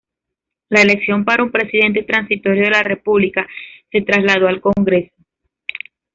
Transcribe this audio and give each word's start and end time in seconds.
La 0.69 0.81
elección 0.81 1.23
para 1.25 1.43
un 1.43 1.51
Presidente 1.51 2.01
Transitorio 2.01 2.63
de 2.63 2.71
la 2.71 2.81
República 2.81 3.45
se 3.91 4.01
trasladó 4.01 4.47
al 4.47 4.59
Congreso. 4.59 5.13